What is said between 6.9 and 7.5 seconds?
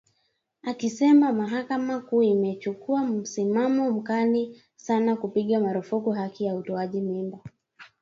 mimba